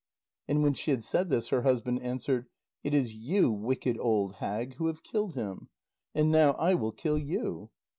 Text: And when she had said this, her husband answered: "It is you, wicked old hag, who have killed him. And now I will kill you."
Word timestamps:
And 0.47 0.63
when 0.63 0.73
she 0.73 0.89
had 0.89 1.03
said 1.03 1.29
this, 1.29 1.49
her 1.49 1.61
husband 1.61 2.01
answered: 2.01 2.47
"It 2.83 2.95
is 2.95 3.13
you, 3.13 3.51
wicked 3.51 3.99
old 3.99 4.37
hag, 4.37 4.73
who 4.77 4.87
have 4.87 5.03
killed 5.03 5.35
him. 5.35 5.69
And 6.15 6.31
now 6.31 6.53
I 6.53 6.73
will 6.73 6.91
kill 6.91 7.19
you." 7.19 7.69